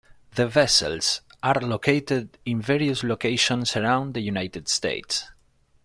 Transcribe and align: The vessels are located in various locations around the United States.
The 0.33 0.47
vessels 0.47 1.21
are 1.43 1.61
located 1.61 2.39
in 2.43 2.59
various 2.59 3.03
locations 3.03 3.77
around 3.77 4.15
the 4.15 4.21
United 4.21 4.67
States. 4.67 5.25